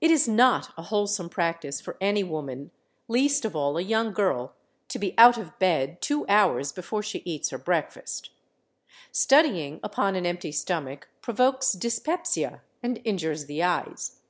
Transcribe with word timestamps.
It 0.00 0.10
is 0.10 0.26
not 0.26 0.72
a 0.78 0.84
wholesome 0.84 1.28
practice 1.28 1.82
for 1.82 1.98
any 2.00 2.24
woman—least 2.24 3.44
of 3.44 3.54
all 3.54 3.76
a 3.76 3.82
young 3.82 4.10
girl 4.10 4.54
to 4.88 4.98
be 4.98 5.12
out 5.18 5.36
of 5.36 5.58
bed 5.58 6.00
two 6.00 6.24
hours 6.28 6.72
before 6.72 7.02
she 7.02 7.18
eats 7.26 7.50
her 7.50 7.58
breakfast. 7.58 8.30
Studying 9.12 9.78
upon 9.82 10.16
an 10.16 10.24
empty 10.24 10.50
stomach 10.50 11.10
provokes 11.20 11.74
dyspepsia 11.74 12.62
and 12.82 13.02
injures 13.04 13.44
the 13.44 13.62
eyes. 13.62 14.20